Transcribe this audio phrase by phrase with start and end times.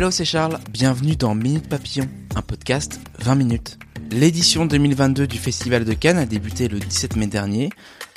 [0.00, 0.58] Hello, c'est Charles.
[0.70, 3.78] Bienvenue dans Minute Papillon, un podcast 20 minutes.
[4.10, 7.68] L'édition 2022 du Festival de Cannes a débuté le 17 mai dernier.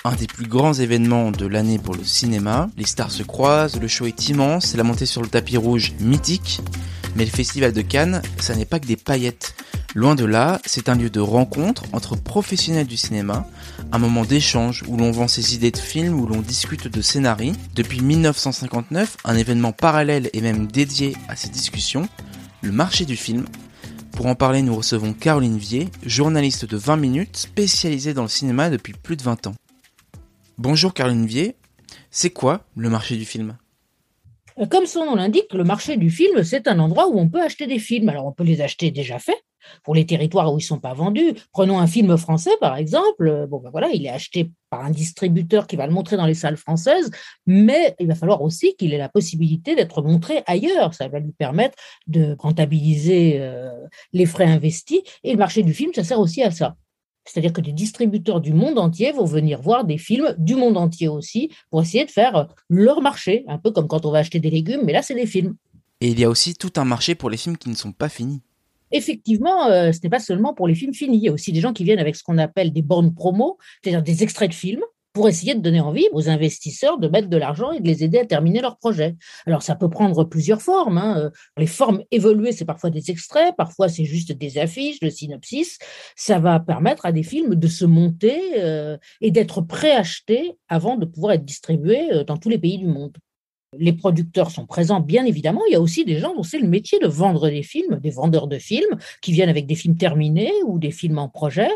[0.05, 2.69] Un des plus grands événements de l'année pour le cinéma.
[2.77, 6.61] Les stars se croisent, le show est immense, la montée sur le tapis rouge mythique.
[7.17, 9.52] Mais le Festival de Cannes, ça n'est pas que des paillettes.
[9.95, 13.47] Loin de là, c'est un lieu de rencontre entre professionnels du cinéma,
[13.91, 17.53] un moment d'échange où l'on vend ses idées de films, où l'on discute de scénarii.
[17.75, 22.09] Depuis 1959, un événement parallèle et même dédié à ces discussions,
[22.63, 23.45] le marché du film.
[24.13, 28.71] Pour en parler, nous recevons Caroline Vier, journaliste de 20 minutes, spécialisée dans le cinéma
[28.71, 29.55] depuis plus de 20 ans.
[30.57, 31.55] Bonjour Caroline Vier,
[32.09, 33.57] c'est quoi le marché du film?
[34.71, 37.67] Comme son nom l'indique, le marché du film, c'est un endroit où on peut acheter
[37.67, 38.09] des films.
[38.09, 39.43] Alors, on peut les acheter déjà faits
[39.83, 41.33] pour les territoires où ils ne sont pas vendus.
[41.51, 43.47] Prenons un film français, par exemple.
[43.49, 46.33] Bon, ben voilà, il est acheté par un distributeur qui va le montrer dans les
[46.33, 47.11] salles françaises,
[47.45, 50.93] mais il va falloir aussi qu'il ait la possibilité d'être montré ailleurs.
[50.93, 51.75] Ça va lui permettre
[52.07, 53.69] de rentabiliser euh,
[54.13, 55.01] les frais investis.
[55.23, 56.75] Et le marché du film, ça sert aussi à ça.
[57.25, 61.07] C'est-à-dire que des distributeurs du monde entier vont venir voir des films du monde entier
[61.07, 64.49] aussi pour essayer de faire leur marché, un peu comme quand on va acheter des
[64.49, 65.55] légumes, mais là c'est des films.
[66.01, 68.09] Et il y a aussi tout un marché pour les films qui ne sont pas
[68.09, 68.41] finis.
[68.93, 71.17] Effectivement, euh, ce n'est pas seulement pour les films finis.
[71.17, 73.57] Il y a aussi des gens qui viennent avec ce qu'on appelle des bornes promo,
[73.81, 77.37] c'est-à-dire des extraits de films pour essayer de donner envie aux investisseurs de mettre de
[77.37, 79.15] l'argent et de les aider à terminer leur projet.
[79.45, 80.97] Alors ça peut prendre plusieurs formes.
[80.97, 81.17] Hein.
[81.19, 85.77] Euh, les formes évoluées, c'est parfois des extraits, parfois c'est juste des affiches, le synopsis.
[86.15, 91.05] Ça va permettre à des films de se monter euh, et d'être préachetés avant de
[91.05, 93.17] pouvoir être distribués dans tous les pays du monde.
[93.79, 95.61] Les producteurs sont présents, bien évidemment.
[95.69, 98.09] Il y a aussi des gens dont c'est le métier de vendre des films, des
[98.09, 101.69] vendeurs de films, qui viennent avec des films terminés ou des films en projet.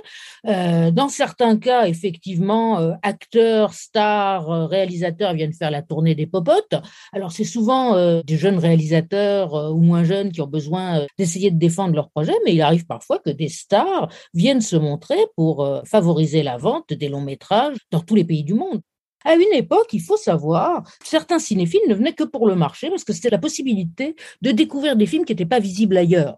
[0.47, 6.27] Euh, dans certains cas, effectivement, euh, acteurs, stars, euh, réalisateurs viennent faire la tournée des
[6.27, 6.75] popotes.
[7.13, 7.77] Alors, c'est souvent
[8.23, 12.53] des jeunes réalisateurs ou moins jeunes qui ont besoin d'essayer de défendre leur projet, mais
[12.53, 17.21] il arrive parfois que des stars viennent se montrer pour favoriser la vente des longs
[17.21, 18.81] métrages dans tous les pays du monde.
[19.27, 23.03] À une époque, il faut savoir, certains cinéphiles ne venaient que pour le marché parce
[23.03, 26.37] que c'était la possibilité de découvrir des films qui n'étaient pas visibles ailleurs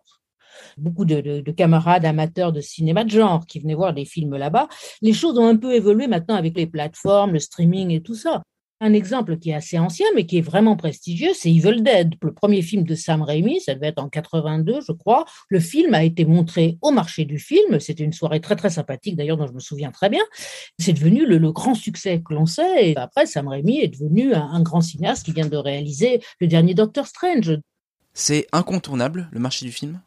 [0.77, 4.67] beaucoup de, camarades amateurs de cinéma de genre qui venaient voir des films là-bas.
[5.01, 8.41] Les choses ont un peu évolué maintenant avec les plateformes, le streaming et tout ça.
[8.81, 12.33] Un exemple qui est assez ancien, mais qui est vraiment prestigieux, c'est Evil Dead, le
[12.33, 15.25] premier film de Sam Raimi, ça devait être en 82, je crois.
[15.49, 19.17] Le film a été montré au marché du film, c'était une soirée très très sympathique
[19.17, 20.23] d'ailleurs, dont je me souviens très bien.
[20.77, 24.49] C'est devenu le, grand succès que l'on sait, et après Sam Raimi est devenu un,
[24.49, 27.59] un grand cinéaste qui vient de réaliser le dernier Doctor Strange.
[28.13, 30.01] C'est incontournable, le marché du film?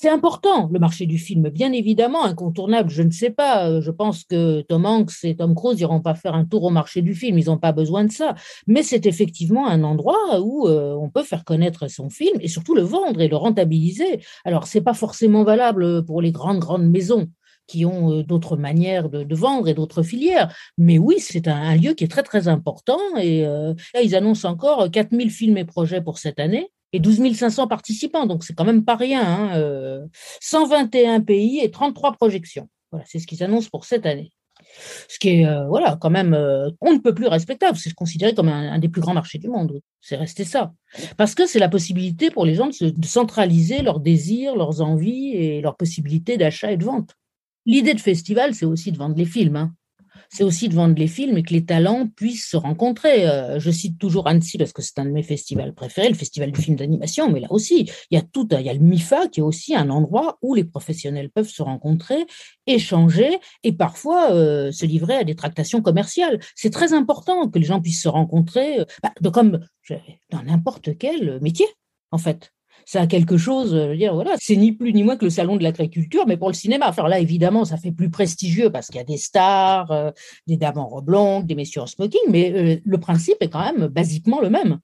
[0.00, 2.88] C'est important, le marché du film, bien évidemment, incontournable.
[2.88, 6.14] Je ne sais pas, euh, je pense que Tom Hanks et Tom Cruise n'iront pas
[6.14, 8.36] faire un tour au marché du film, ils n'ont pas besoin de ça.
[8.68, 12.76] Mais c'est effectivement un endroit où euh, on peut faire connaître son film et surtout
[12.76, 14.20] le vendre et le rentabiliser.
[14.44, 17.26] Alors, ce n'est pas forcément valable pour les grandes, grandes maisons
[17.66, 20.54] qui ont euh, d'autres manières de, vendre et d'autres filières.
[20.78, 23.00] Mais oui, c'est un, lieu qui est très, très important.
[23.20, 27.68] Et là, ils annoncent encore 4000 films et projets pour cette année et 12 500
[27.68, 29.22] participants, donc c'est quand même pas rien.
[29.22, 30.08] Hein,
[30.40, 32.68] 121 euh, pays et 33 projections.
[32.90, 34.30] Voilà, c'est ce qu'ils annoncent pour cette année.
[35.08, 37.76] Ce qui est, euh, voilà, quand même, euh, on ne peut plus respectable.
[37.78, 39.80] C'est considéré comme un, des plus grands marchés du monde.
[40.00, 40.72] C'est resté ça.
[41.16, 45.34] Parce que c'est la possibilité pour les gens de, de centraliser leurs désirs, leurs envies
[45.34, 47.14] et leurs possibilités d'achat et de vente.
[47.66, 49.56] L'idée de festival, c'est aussi de vendre les films.
[49.56, 49.74] Hein
[50.28, 53.28] c'est aussi de vendre les films et que les talents puissent se rencontrer.
[53.28, 56.52] Euh, je cite toujours Annecy parce que c'est un de mes festivals préférés, le festival
[56.52, 59.28] du film d'animation, mais là aussi, il y a tout, il y a le MIFA
[59.28, 62.26] qui est aussi un endroit où les professionnels peuvent se rencontrer,
[62.66, 66.38] échanger et parfois euh, se livrer à des tractations commerciales.
[66.54, 69.60] C'est très important que les gens puissent se rencontrer, euh, bah, comme
[70.30, 71.66] dans n'importe quel métier,
[72.10, 72.52] en fait
[72.88, 75.30] ça a quelque chose, je veux dire, voilà, c'est ni plus ni moins que le
[75.30, 76.86] salon de l'agriculture, mais pour le cinéma.
[76.88, 80.10] Enfin là, évidemment, ça fait plus prestigieux parce qu'il y a des stars, euh,
[80.46, 83.60] des dames en robe longue, des messieurs en smoking, mais euh, le principe est quand
[83.60, 84.78] même basiquement le même.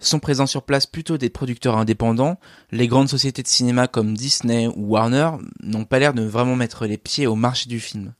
[0.00, 2.36] Sont présents sur place plutôt des producteurs indépendants.
[2.72, 5.30] Les grandes sociétés de cinéma comme Disney ou Warner
[5.62, 8.12] n'ont pas l'air de vraiment mettre les pieds au marché du film.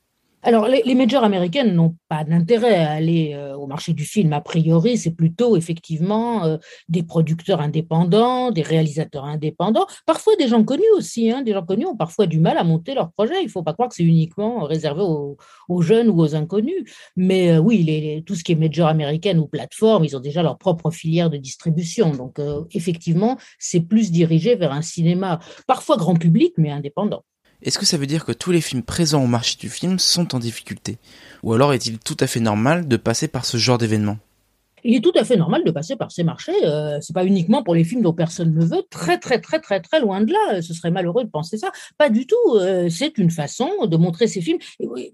[0.46, 4.32] Alors, les, majors américaines n'ont pas d'intérêt à aller euh, au marché du film.
[4.32, 6.56] A priori, c'est plutôt effectivement euh,
[6.88, 11.32] des producteurs indépendants, des réalisateurs indépendants, parfois des gens connus aussi.
[11.32, 11.42] Hein.
[11.42, 13.34] Des gens connus ont parfois du mal à monter leur projet.
[13.40, 16.84] Il ne faut pas croire que c'est uniquement réservé aux, jeunes ou aux inconnus.
[17.16, 20.58] Mais euh, oui, tout ce qui est major américaine ou plateforme, ils ont déjà leur
[20.58, 22.12] propre filière de distribution.
[22.12, 22.40] Donc,
[22.70, 27.24] effectivement, c'est plus dirigé vers un cinéma parfois grand public, mais indépendant.
[27.62, 30.34] Est-ce que ça veut dire que tous les films présents au marché du film sont
[30.34, 30.98] en difficulté?
[31.42, 34.18] Ou alors est-il tout à fait normal de passer par ce genre d'événement?
[34.84, 36.52] Il est tout à fait normal de passer par ces marchés.
[36.64, 38.84] Euh, c'est pas uniquement pour les films dont personne ne veut.
[38.88, 40.62] Très, très, très, très, très loin de là.
[40.62, 41.72] Ce serait malheureux de penser ça.
[41.98, 42.36] Pas du tout.
[42.54, 44.58] Euh, c'est une façon de montrer ces films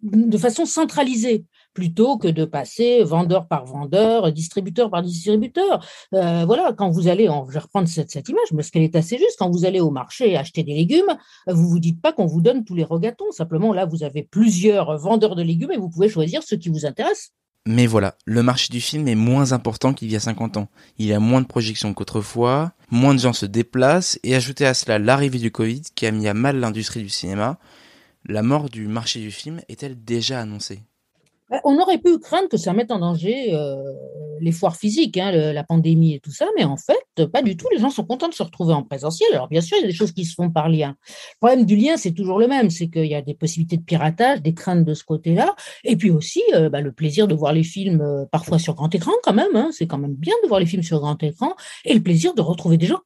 [0.02, 5.84] de façon centralisée plutôt que de passer vendeur par vendeur, distributeur par distributeur.
[6.14, 9.36] Euh, voilà, quand vous allez, je vais reprendre cette, image parce qu'elle est assez juste,
[9.38, 11.16] quand vous allez au marché acheter des légumes,
[11.46, 13.30] vous vous dites pas qu'on vous donne tous les regatons.
[13.30, 16.86] Simplement, là, vous avez plusieurs vendeurs de légumes et vous pouvez choisir ceux qui vous
[16.86, 17.32] intéressent.
[17.64, 20.68] Mais voilà, le marché du film est moins important qu'il y a 50 ans.
[20.98, 24.74] Il y a moins de projections qu'autrefois, moins de gens se déplacent, et ajouter à
[24.74, 27.58] cela l'arrivée du Covid qui a mis à mal l'industrie du cinéma,
[28.24, 30.82] la mort du marché du film est-elle déjà annoncée?
[31.64, 33.76] On aurait pu craindre que ça mette en danger euh,
[34.40, 37.66] les foires physiques, hein, la pandémie et tout ça, mais en fait, pas du tout.
[37.72, 39.28] Les gens sont contents de se retrouver en présentiel.
[39.32, 40.96] Alors, bien sûr, il y a des choses qui se font par lien.
[41.08, 43.82] Le problème du lien, c'est toujours le même c'est qu'il y a des possibilités de
[43.82, 45.54] piratage, des craintes de ce côté-là,
[45.84, 48.92] et puis aussi euh, bah, le plaisir de voir les films euh, parfois sur grand
[48.94, 49.54] écran, quand même.
[49.54, 49.70] Hein.
[49.72, 52.42] c'est quand même bien de voir les films sur grand écran, et le plaisir de
[52.42, 53.00] retrouver des gens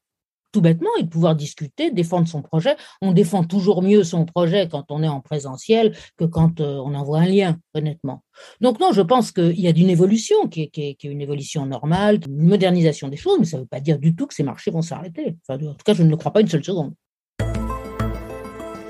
[0.56, 2.76] tout bêtement et de pouvoir discuter, défendre son projet.
[3.02, 6.94] On défend toujours mieux son projet quand on est en présentiel que quand euh, on
[6.94, 8.24] envoie un lien, honnêtement.
[8.62, 12.48] Donc non, je pense qu'il y a une évolution qui est, une évolution normale, une
[12.48, 14.80] modernisation des choses, mais ça ne veut pas dire du tout que ces marchés vont
[14.80, 15.36] s'arrêter.
[15.50, 16.94] en tout cas, je ne le crois pas une seule seconde.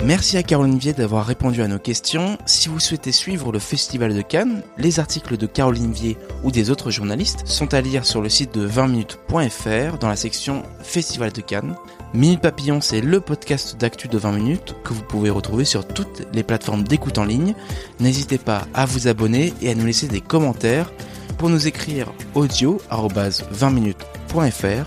[0.06, 2.38] Merci à Caroline Vier d'avoir répondu à nos questions.
[2.46, 6.70] Si vous souhaitez suivre le Festival de Cannes, les articles de Caroline Vier ou des
[6.70, 11.40] autres journalistes sont à lire sur le site de 20minutes.fr dans la section Festival de
[11.40, 11.74] Cannes.
[12.14, 16.22] Minute Papillon, c'est le podcast d'actu de 20 minutes que vous pouvez retrouver sur toutes
[16.32, 17.56] les plateformes d'écoute en ligne.
[17.98, 20.92] N'hésitez pas à vous abonner et à nous laisser des commentaires
[21.36, 24.86] pour nous écrire audio 20minutes.fr.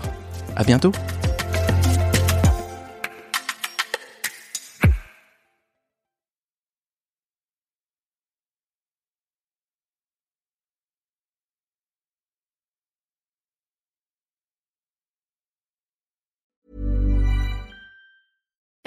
[0.56, 0.92] À bientôt!